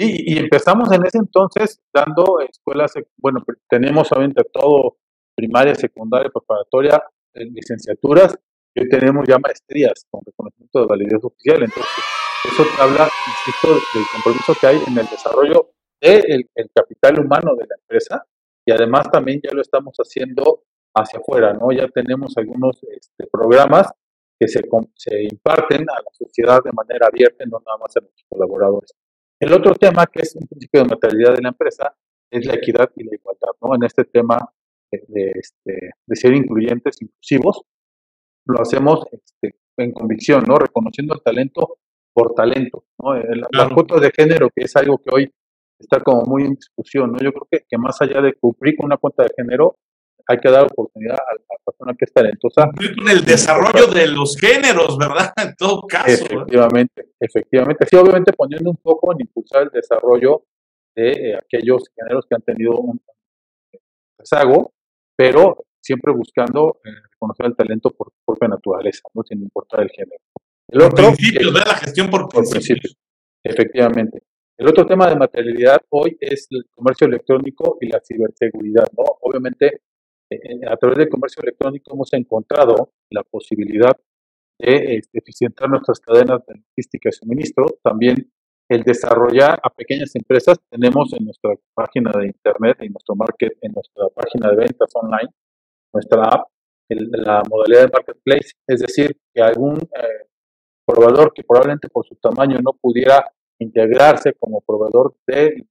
Y, 0.00 0.32
y, 0.32 0.38
empezamos 0.38 0.92
en 0.92 1.04
ese 1.04 1.18
entonces 1.18 1.80
dando 1.92 2.38
escuelas, 2.38 2.92
bueno, 3.16 3.40
tenemos 3.68 4.12
obviamente 4.12 4.44
todo, 4.52 4.98
primaria, 5.34 5.74
secundaria, 5.74 6.30
preparatoria, 6.30 7.02
eh, 7.34 7.44
licenciaturas, 7.46 8.38
y 8.76 8.80
hoy 8.80 8.88
tenemos 8.88 9.26
ya 9.26 9.38
maestrías 9.38 10.06
con 10.08 10.20
reconocimiento 10.24 10.82
de 10.82 10.86
validez 10.86 11.24
oficial. 11.24 11.64
Entonces, 11.64 12.04
eso 12.44 12.62
habla, 12.80 13.08
insisto, 13.26 13.68
del 13.68 14.04
compromiso 14.12 14.54
que 14.60 14.66
hay 14.68 14.80
en 14.86 14.98
el 14.98 15.06
desarrollo 15.06 15.70
del 16.00 16.48
el 16.54 16.70
capital 16.72 17.18
humano 17.18 17.56
de 17.56 17.66
la 17.66 17.74
empresa 17.80 18.24
y 18.64 18.70
además 18.70 19.10
también 19.10 19.40
ya 19.42 19.50
lo 19.52 19.62
estamos 19.62 19.96
haciendo 19.96 20.62
hacia 20.94 21.18
afuera, 21.18 21.54
¿no? 21.54 21.72
Ya 21.72 21.88
tenemos 21.88 22.36
algunos 22.36 22.80
este, 22.84 23.26
programas 23.26 23.90
que 24.38 24.46
se, 24.46 24.60
se 24.94 25.22
imparten 25.24 25.82
a 25.90 25.94
la 25.94 26.10
sociedad 26.12 26.62
de 26.62 26.70
manera 26.70 27.08
abierta, 27.08 27.44
no 27.46 27.58
nada 27.66 27.78
más 27.78 27.96
a 27.96 28.00
nuestros 28.00 28.26
colaboradores. 28.28 28.94
El 29.40 29.52
otro 29.52 29.74
tema 29.74 30.06
que 30.06 30.22
es 30.22 30.34
un 30.34 30.46
principio 30.46 30.82
de 30.82 30.88
materialidad 30.88 31.34
de 31.34 31.42
la 31.42 31.48
empresa 31.50 31.94
es 32.30 32.44
la 32.44 32.54
equidad 32.54 32.90
y 32.96 33.04
la 33.04 33.14
igualdad, 33.14 33.50
¿no? 33.62 33.74
En 33.74 33.84
este 33.84 34.04
tema 34.04 34.38
de, 34.90 35.32
este, 35.34 35.90
de 36.06 36.16
ser 36.16 36.34
incluyentes, 36.34 37.00
inclusivos, 37.00 37.62
lo 38.46 38.60
hacemos 38.60 39.06
este, 39.12 39.56
en 39.76 39.92
convicción, 39.92 40.44
¿no? 40.46 40.56
Reconociendo 40.56 41.14
el 41.14 41.22
talento 41.22 41.78
por 42.12 42.34
talento, 42.34 42.84
¿no? 42.98 43.14
La 43.52 43.70
cuota 43.72 44.00
de 44.00 44.10
género, 44.10 44.50
que 44.50 44.64
es 44.64 44.74
algo 44.76 44.98
que 44.98 45.10
hoy 45.14 45.32
está 45.78 46.00
como 46.00 46.22
muy 46.22 46.42
en 46.44 46.54
discusión, 46.54 47.12
¿no? 47.12 47.18
Yo 47.18 47.32
creo 47.32 47.46
que, 47.50 47.64
que 47.68 47.78
más 47.78 48.00
allá 48.02 48.20
de 48.20 48.34
cumplir 48.34 48.76
con 48.76 48.86
una 48.86 48.96
cuenta 48.96 49.22
de 49.22 49.30
género, 49.36 49.76
hay 50.28 50.38
que 50.38 50.50
dar 50.50 50.64
oportunidad 50.64 51.14
a 51.14 51.34
la 51.34 51.56
persona 51.64 51.94
que 51.98 52.04
es 52.04 52.12
talentosa. 52.12 52.70
Con 52.70 53.08
el 53.08 53.24
desarrollo 53.24 53.86
de 53.86 54.08
los 54.08 54.36
géneros, 54.36 54.98
¿verdad? 54.98 55.32
En 55.42 55.54
todo 55.56 55.82
caso. 55.86 56.24
Efectivamente, 56.24 57.06
efectivamente. 57.18 57.86
Sí, 57.88 57.96
obviamente 57.96 58.32
poniendo 58.34 58.70
un 58.70 58.76
poco 58.76 59.12
en 59.12 59.22
impulsar 59.22 59.62
el 59.62 59.70
desarrollo 59.70 60.44
de 60.94 61.10
eh, 61.12 61.36
aquellos 61.36 61.84
géneros 61.96 62.26
que 62.28 62.34
han 62.34 62.42
tenido 62.42 62.76
un 62.76 63.00
rezago, 64.18 64.74
pero 65.16 65.64
siempre 65.80 66.12
buscando 66.12 66.80
eh, 66.84 66.90
reconocer 67.12 67.46
el 67.46 67.56
talento 67.56 67.90
por 67.90 68.12
propia 68.26 68.48
naturaleza, 68.48 69.02
¿no? 69.14 69.22
sin 69.22 69.40
importar 69.42 69.80
el 69.80 69.90
género. 69.90 70.20
El 70.68 70.82
otro, 70.82 71.06
principios, 71.14 71.54
¿verdad? 71.54 71.68
La 71.68 71.78
gestión 71.78 72.10
por, 72.10 72.28
por 72.28 72.46
principios. 72.46 72.94
Efectivamente. 73.42 74.22
El 74.58 74.68
otro 74.68 74.84
tema 74.84 75.08
de 75.08 75.16
materialidad 75.16 75.80
hoy 75.90 76.16
es 76.20 76.48
el 76.50 76.66
comercio 76.74 77.06
electrónico 77.06 77.78
y 77.80 77.86
la 77.86 78.00
ciberseguridad. 78.04 78.88
¿no? 78.96 79.04
Obviamente, 79.20 79.66
eh, 79.66 79.70
eh, 79.70 79.97
a 80.68 80.76
través 80.76 80.98
del 80.98 81.08
comercio 81.08 81.42
electrónico 81.42 81.92
hemos 81.94 82.12
encontrado 82.12 82.92
la 83.10 83.22
posibilidad 83.22 83.96
de 84.58 84.96
este, 84.96 85.18
eficientar 85.18 85.68
nuestras 85.70 86.00
cadenas 86.00 86.44
de 86.46 86.56
logística 86.56 87.08
y 87.08 87.12
suministro. 87.12 87.66
También 87.82 88.30
el 88.68 88.82
desarrollar 88.82 89.58
a 89.62 89.70
pequeñas 89.70 90.14
empresas. 90.14 90.58
Tenemos 90.68 91.12
en 91.14 91.24
nuestra 91.24 91.54
página 91.74 92.12
de 92.12 92.26
internet, 92.26 92.76
en 92.80 92.92
nuestro 92.92 93.14
market, 93.14 93.56
en 93.62 93.72
nuestra 93.72 94.08
página 94.14 94.50
de 94.50 94.56
ventas 94.56 94.90
online, 94.94 95.30
nuestra 95.92 96.24
app, 96.24 96.48
la 96.88 97.42
modalidad 97.48 97.86
de 97.86 97.92
marketplace. 97.92 98.52
Es 98.66 98.80
decir, 98.80 99.16
que 99.32 99.42
algún 99.42 99.78
eh, 99.78 100.28
proveedor 100.84 101.32
que 101.32 101.44
probablemente 101.44 101.88
por 101.88 102.06
su 102.06 102.16
tamaño 102.16 102.58
no 102.62 102.72
pudiera 102.74 103.24
integrarse 103.58 104.34
como 104.34 104.60
proveedor 104.60 105.14
de, 105.26 105.66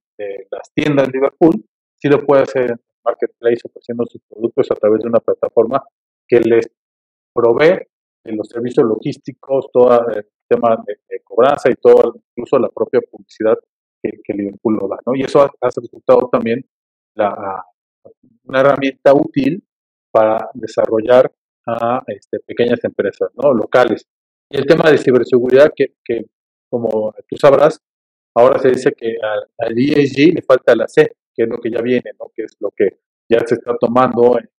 las 0.50 0.72
tiendas 0.74 1.06
de 1.06 1.12
Liverpool, 1.12 1.64
sí 1.96 2.08
lo 2.08 2.26
puede 2.26 2.42
hacer 2.42 2.72
en 2.72 2.80
Marketplace 3.08 3.60
ofreciendo 3.64 4.04
sus 4.06 4.20
productos 4.28 4.70
a 4.70 4.74
través 4.74 5.02
de 5.02 5.08
una 5.08 5.20
plataforma 5.20 5.82
que 6.26 6.40
les 6.40 6.70
provee 7.32 7.78
de 8.24 8.32
los 8.32 8.48
servicios 8.48 8.86
logísticos, 8.86 9.66
todo 9.72 10.06
el 10.08 10.26
tema 10.48 10.76
de, 10.86 11.20
cobranza 11.24 11.70
y 11.70 11.74
todo, 11.74 12.16
incluso 12.34 12.58
la 12.58 12.68
propia 12.68 13.00
publicidad 13.10 13.56
que, 14.02 14.34
Liverpool 14.34 14.78
lo 14.80 14.88
da. 14.88 14.98
Y 15.14 15.24
eso 15.24 15.42
ha, 15.42 15.50
resultado 15.60 16.28
también 16.30 16.64
la, 17.14 17.64
una 18.44 18.60
herramienta 18.60 19.12
útil 19.14 19.62
para 20.10 20.50
desarrollar 20.54 21.32
a 21.66 22.02
este, 22.06 22.38
pequeñas 22.40 22.82
empresas 22.84 23.30
locales. 23.34 24.06
Y 24.50 24.56
el 24.56 24.66
tema 24.66 24.90
de 24.90 24.98
ciberseguridad, 24.98 25.70
que, 25.74 25.94
como 26.70 27.12
tú 27.28 27.36
sabrás, 27.36 27.80
ahora 28.34 28.58
se 28.58 28.70
dice 28.70 28.92
que 28.92 29.16
al, 29.58 29.78
ESG 29.78 30.34
le 30.34 30.42
falta 30.42 30.74
la 30.74 30.88
C, 30.88 31.16
que 31.38 31.44
es 31.44 31.48
lo 31.48 31.58
que 31.58 31.70
ya 31.70 31.80
viene, 31.80 32.10
¿no? 32.18 32.32
que 32.34 32.42
es 32.42 32.56
lo 32.58 32.72
que 32.72 32.98
ya 33.30 33.38
se 33.46 33.54
está 33.54 33.76
tomando 33.78 34.36
en 34.40 34.50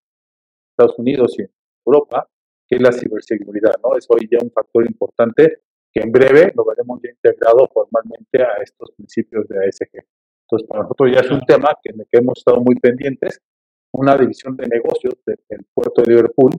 Estados 0.70 0.98
Unidos 0.98 1.34
y 1.38 1.42
en 1.42 1.50
Europa, 1.84 2.26
que 2.66 2.76
es 2.76 2.82
la 2.82 2.90
ciberseguridad. 2.90 3.74
¿no? 3.84 3.98
Es 3.98 4.06
hoy 4.08 4.26
ya 4.30 4.38
un 4.42 4.50
factor 4.50 4.86
importante 4.86 5.58
que 5.92 6.00
en 6.00 6.10
breve 6.10 6.52
lo 6.56 6.64
veremos 6.64 6.98
ya 7.02 7.10
integrado 7.10 7.68
formalmente 7.68 8.42
a 8.42 8.62
estos 8.62 8.92
principios 8.92 9.46
de 9.46 9.58
ASG. 9.58 10.06
Entonces, 10.46 10.66
para 10.66 10.84
nosotros 10.84 11.10
ya 11.12 11.20
es 11.20 11.30
un 11.30 11.42
tema 11.42 11.68
que, 11.82 11.92
en 11.92 12.00
el 12.00 12.06
que 12.10 12.18
hemos 12.18 12.38
estado 12.38 12.62
muy 12.62 12.76
pendientes. 12.76 13.42
Una 13.92 14.16
división 14.16 14.56
de 14.56 14.66
negocios 14.66 15.14
del 15.26 15.66
puerto 15.74 16.00
de 16.00 16.12
Liverpool 16.12 16.52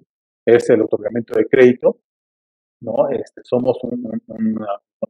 es 0.46 0.70
el 0.70 0.82
otorgamiento 0.82 1.34
de 1.34 1.48
crédito, 1.48 2.01
¿no? 2.82 3.10
Este, 3.10 3.42
somos 3.44 3.80
una, 3.84 4.20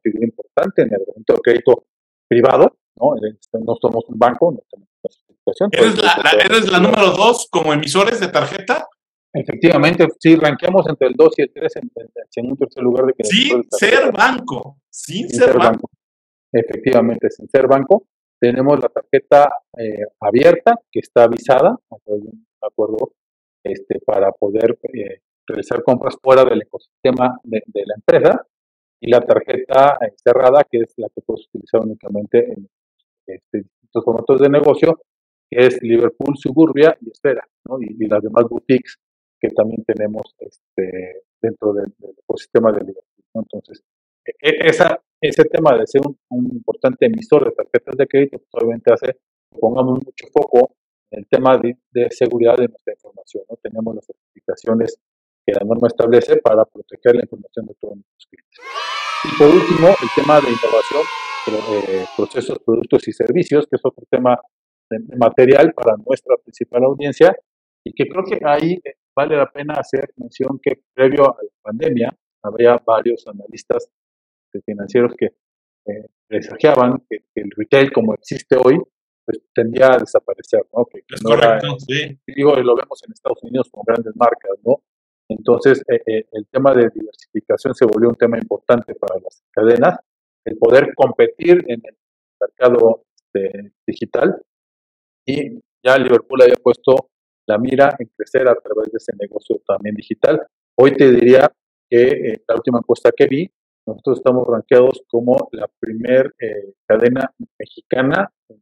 figura 0.01 0.25
importante 0.25 0.83
en 0.83 0.93
el 0.93 0.99
de 0.99 1.39
crédito 1.43 1.87
privado, 2.29 2.77
¿no? 2.95 3.15
Este, 3.15 3.59
no 3.59 3.75
somos 3.81 4.05
un 4.07 4.17
banco, 4.17 4.51
no 4.51 4.63
tenemos 4.69 4.90
la 5.45 5.67
¿Eres, 5.71 5.97
la, 5.97 6.31
¿Eres 6.45 6.71
la 6.71 6.79
número 6.79 7.11
dos 7.11 7.47
como 7.49 7.73
emisores 7.73 8.19
de 8.19 8.27
tarjeta? 8.27 8.87
Efectivamente, 9.33 10.07
sí, 10.19 10.35
ranqueamos 10.35 10.87
entre 10.89 11.07
el 11.07 11.13
2 11.15 11.33
y 11.37 11.41
el 11.43 11.51
3 11.53 11.73
en, 12.35 12.51
un 12.51 12.57
tercer 12.57 12.83
lugar. 12.83 13.05
De 13.05 13.13
que 13.13 13.23
sin 13.23 13.63
ser 13.69 14.11
banco, 14.11 14.77
sin, 14.89 15.29
ser, 15.29 15.57
banco. 15.57 15.89
Efectivamente, 16.51 17.29
sin 17.29 17.47
ser 17.47 17.67
banco. 17.67 18.07
Tenemos 18.39 18.79
la 18.79 18.89
tarjeta 18.89 19.53
eh, 19.77 20.03
abierta 20.19 20.75
que 20.91 20.99
está 20.99 21.23
avisada, 21.23 21.77
de 22.07 22.31
acuerdo, 22.61 23.13
este, 23.63 23.99
para 23.99 24.31
poder 24.31 24.77
eh, 24.93 25.21
realizar 25.45 25.83
compras 25.83 26.17
fuera 26.21 26.43
del 26.43 26.63
ecosistema 26.63 27.39
de, 27.43 27.61
la 27.85 27.93
empresa 27.95 28.45
y 28.99 29.11
la 29.11 29.21
tarjeta 29.21 29.97
eh, 30.01 30.13
cerrada, 30.15 30.65
que 30.69 30.79
es 30.79 30.93
la 30.97 31.07
que 31.09 31.21
puedes 31.21 31.47
utilizar 31.47 31.81
únicamente 31.81 32.51
en 32.51 32.67
este, 33.27 33.59
distintos 33.59 34.03
formatos 34.03 34.41
de 34.41 34.49
negocio, 34.49 34.99
que 35.51 35.67
es 35.67 35.83
Liverpool, 35.83 36.37
Suburbia 36.37 36.97
y 37.01 37.11
Esfera, 37.11 37.45
y, 37.81 38.07
las 38.07 38.23
demás 38.23 38.45
boutiques 38.49 38.97
que 39.39 39.49
también 39.49 39.83
tenemos 39.83 40.33
este, 40.39 41.23
dentro 41.41 41.73
del, 41.73 41.93
ecosistema 42.19 42.71
de 42.71 42.79
Liverpool. 42.79 43.25
Entonces, 43.33 43.83
e, 44.25 44.31
e, 44.39 44.67
esa, 44.69 44.97
ese 45.19 45.43
tema 45.45 45.77
de 45.77 45.85
ser 45.87 46.01
un, 46.05 46.45
importante 46.53 47.05
emisor 47.07 47.45
de 47.45 47.51
tarjetas 47.51 47.97
de 47.97 48.07
crédito, 48.07 48.37
pues, 48.37 48.63
obviamente 48.63 48.93
hace 48.93 49.07
que 49.51 49.59
pongamos 49.59 49.99
mucho 50.05 50.27
foco 50.31 50.75
en 51.11 51.19
el 51.19 51.27
tema 51.27 51.57
de, 51.57 51.77
de 51.91 52.09
seguridad 52.11 52.55
de 52.55 52.69
nuestra 52.69 52.93
información. 52.93 53.43
¿no? 53.49 53.57
Tenemos 53.57 53.95
las 53.95 54.05
certificaciones 54.05 54.97
que 55.45 55.53
la 55.53 55.65
norma 55.65 55.87
establece 55.87 56.37
para 56.37 56.63
proteger 56.63 57.15
la 57.15 57.23
información 57.23 57.65
de 57.65 57.73
todos 57.75 57.95
nuestros 57.95 58.27
clientes. 58.29 58.59
Y 59.25 59.37
por 59.37 59.47
último, 59.47 59.87
el 59.89 60.09
tema 60.15 60.39
de 60.39 60.47
innovación, 60.47 61.03
eh, 61.47 62.05
procesos, 62.15 62.59
productos 62.59 63.07
y 63.07 63.11
servicios, 63.11 63.67
que 63.67 63.75
es 63.75 63.81
otro 63.83 64.05
tema 64.09 64.39
material 65.17 65.73
para 65.73 65.95
nuestra 65.97 66.35
principal 66.37 66.83
audiencia 66.83 67.35
y 67.83 67.93
que 67.93 68.07
creo 68.07 68.23
que 68.23 68.39
ahí 68.45 68.79
vale 69.15 69.35
la 69.35 69.49
pena 69.49 69.73
hacer 69.75 70.11
mención 70.17 70.59
que 70.61 70.81
previo 70.93 71.23
a 71.25 71.37
la 71.41 71.49
pandemia 71.61 72.17
había 72.43 72.77
varios 72.85 73.25
analistas 73.27 73.89
financieros 74.65 75.13
que 75.17 75.27
eh, 75.85 76.05
presagiaban 76.27 77.03
que, 77.09 77.23
el 77.35 77.49
retail 77.55 77.91
como 77.91 78.13
existe 78.13 78.55
hoy 78.55 78.79
pues 79.25 79.39
tendía 79.53 79.93
a 79.93 79.97
desaparecer, 79.97 80.65
¿no? 80.75 80.85
Que, 80.85 81.03
es 81.07 81.21
correcto, 81.21 81.77
sí. 81.79 82.19
Digo, 82.27 82.57
y 82.57 82.63
lo 82.63 82.75
vemos 82.75 83.01
en 83.05 83.13
Estados 83.13 83.41
Unidos 83.43 83.69
con 83.71 83.83
grandes 83.85 84.15
marcas, 84.15 84.57
¿no? 84.65 84.83
Entonces, 85.29 85.81
eh, 85.87 86.01
eh, 86.05 86.25
el 86.31 86.47
tema 86.47 86.73
de 86.73 86.89
diversificación 86.93 87.73
se 87.75 87.85
volvió 87.85 88.09
un 88.09 88.15
tema 88.15 88.37
importante 88.37 88.95
para 88.95 89.19
las 89.21 89.43
cadenas, 89.51 89.99
el 90.43 90.57
poder 90.57 90.93
competir 90.95 91.63
en 91.67 91.81
el 91.85 91.97
mercado 92.39 93.05
este, 93.15 93.73
digital 93.87 94.41
y 95.25 95.59
ya 95.83 95.97
Liverpool 95.97 96.41
había 96.41 96.55
puesto 96.55 97.09
la 97.47 97.57
mira 97.57 97.95
en 97.97 98.07
crecer 98.15 98.47
a 98.47 98.55
través 98.55 98.91
de 98.91 98.97
ese 98.97 99.13
negocio 99.19 99.61
también 99.67 99.95
digital. 99.95 100.45
Hoy 100.75 100.95
te 100.95 101.11
diría 101.11 101.51
que 101.89 102.03
eh, 102.03 102.43
la 102.47 102.55
última 102.55 102.79
encuesta 102.79 103.11
que 103.15 103.27
vi, 103.27 103.49
nosotros 103.85 104.19
estamos 104.19 104.47
rankeados 104.47 105.03
como 105.07 105.49
la 105.51 105.67
primer 105.79 106.33
eh, 106.39 106.73
cadena 106.85 107.33
mexicana 107.57 108.31
en 108.47 108.61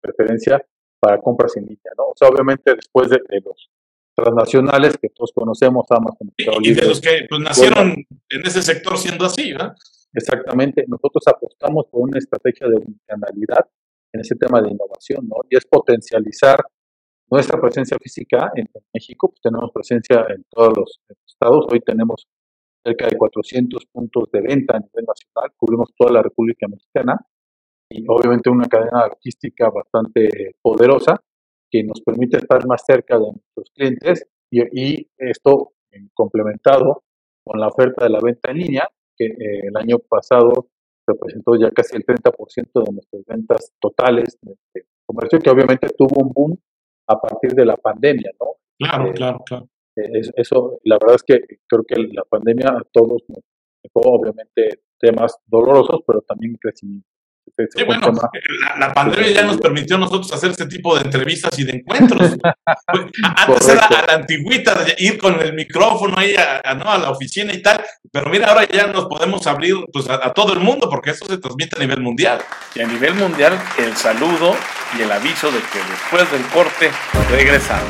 preferencia 0.00 0.64
para 1.00 1.20
compras 1.20 1.56
en 1.56 1.64
línea, 1.64 1.92
¿no? 1.96 2.04
O 2.04 2.14
sea, 2.14 2.28
obviamente 2.28 2.74
después 2.74 3.08
de, 3.08 3.18
los 3.44 3.70
transnacionales 4.14 4.96
que 4.98 5.08
todos 5.08 5.32
conocemos, 5.34 5.86
Amazon, 5.90 6.32
y, 6.36 6.74
de 6.74 6.86
los 6.86 7.00
que 7.00 7.26
pues, 7.28 7.40
nacieron 7.40 7.94
en 8.28 8.46
ese 8.46 8.62
sector 8.62 8.98
siendo 8.98 9.24
así, 9.24 9.52
¿verdad? 9.52 9.74
Exactamente, 10.12 10.84
nosotros 10.86 11.24
apostamos 11.26 11.86
por 11.90 12.02
una 12.02 12.18
estrategia 12.18 12.68
de 12.68 12.76
unicanalidad 12.76 13.66
en 14.12 14.20
ese 14.20 14.36
tema 14.36 14.60
de 14.60 14.70
innovación, 14.70 15.26
¿no? 15.28 15.36
Y 15.48 15.56
es 15.56 15.64
potencializar 15.66 16.60
nuestra 17.30 17.60
presencia 17.60 17.96
física 18.00 18.50
en, 18.54 18.68
México, 18.92 19.28
pues 19.28 19.40
tenemos 19.40 19.70
presencia 19.72 20.26
en 20.28 20.44
todos 20.50 20.76
los 20.76 21.00
estados, 21.26 21.66
hoy 21.70 21.80
tenemos 21.80 22.26
cerca 22.84 23.06
de 23.06 23.16
400 23.16 23.86
puntos 23.86 24.30
de 24.30 24.42
venta 24.42 24.76
a 24.76 24.80
nivel 24.80 25.06
nacional, 25.06 25.52
cubrimos 25.56 25.94
toda 25.96 26.12
la 26.12 26.22
República 26.22 26.68
Mexicana 26.68 27.16
y 27.88 28.04
obviamente 28.06 28.50
una 28.50 28.66
cadena 28.66 29.06
logística 29.06 29.70
bastante 29.70 30.56
poderosa 30.60 31.22
que 31.70 31.82
nos 31.84 32.02
permite 32.02 32.36
estar 32.36 32.66
más 32.66 32.82
cerca 32.86 33.18
de 33.18 33.32
nuestros 33.32 33.70
clientes 33.74 34.26
y, 34.50 35.08
esto 35.16 35.72
complementado 36.12 37.04
con 37.42 37.58
la 37.58 37.68
oferta 37.68 38.04
de 38.04 38.10
la 38.10 38.20
venta 38.20 38.50
en 38.50 38.58
línea, 38.58 38.88
que 39.16 39.24
eh, 39.24 39.60
el 39.68 39.76
año 39.76 39.98
pasado 39.98 40.68
representó 41.06 41.56
ya 41.56 41.70
casi 41.70 41.96
el 41.96 42.04
30% 42.04 42.84
de 42.84 42.92
nuestras 42.92 43.24
ventas 43.26 43.72
totales 43.80 44.38
de, 44.42 44.56
comercio, 45.06 45.38
que 45.40 45.50
obviamente 45.50 45.88
tuvo 45.96 46.22
un 46.22 46.32
boom 46.32 46.58
a 47.08 47.20
partir 47.20 47.52
de 47.52 47.66
la 47.66 47.76
pandemia, 47.76 48.30
¿no? 48.40 48.46
Claro, 48.78 49.10
eh, 49.10 49.12
claro, 49.14 49.42
claro. 49.44 49.68
Eh, 49.96 50.20
eso, 50.36 50.78
la 50.84 50.96
verdad 50.96 51.16
es 51.16 51.22
que 51.22 51.56
creo 51.68 51.84
que 51.84 51.96
la 52.14 52.24
pandemia 52.24 52.68
a 52.68 52.82
todos 52.92 53.22
nos 53.28 53.40
dejó 53.82 54.00
obviamente 54.14 54.82
temas 54.98 55.36
dolorosos, 55.46 56.00
pero 56.06 56.22
también 56.22 56.56
crecimiento. 56.60 57.08
Sí, 57.74 57.84
bueno, 57.84 58.12
la, 58.78 58.92
pandemia 58.94 59.30
ya 59.30 59.42
nos 59.42 59.58
permitió 59.58 59.96
a 59.96 59.98
nosotros 59.98 60.32
hacer 60.32 60.52
este 60.52 60.66
tipo 60.66 60.96
de 60.96 61.02
entrevistas 61.02 61.56
y 61.58 61.64
de 61.64 61.72
encuentros. 61.72 62.36
Antes 63.36 63.68
era 63.68 63.86
a 63.86 64.06
la 64.06 64.14
antigüita, 64.14 64.74
ir 64.98 65.18
con 65.18 65.38
el 65.38 65.52
micrófono 65.52 66.16
ahí 66.16 66.34
a, 66.34 66.74
¿no? 66.74 66.90
a, 66.90 66.98
la 66.98 67.10
oficina 67.10 67.52
y 67.52 67.60
tal, 67.60 67.84
pero 68.10 68.30
mira, 68.30 68.48
ahora 68.48 68.66
ya 68.66 68.86
nos 68.86 69.06
podemos 69.06 69.46
abrir 69.46 69.76
pues, 69.92 70.08
a, 70.08 70.32
todo 70.32 70.54
el 70.54 70.60
mundo 70.60 70.88
porque 70.88 71.10
esto 71.10 71.26
se 71.26 71.38
transmite 71.38 71.76
a 71.76 71.80
nivel 71.80 72.00
mundial. 72.00 72.40
Y 72.74 72.80
a 72.80 72.86
nivel 72.86 73.14
mundial, 73.14 73.58
el 73.78 73.94
saludo 73.96 74.56
y 74.98 75.02
el 75.02 75.12
aviso 75.12 75.50
de 75.50 75.58
que 75.58 75.78
después 75.90 76.30
del 76.32 76.42
corte 76.46 76.90
regresamos. 77.30 77.88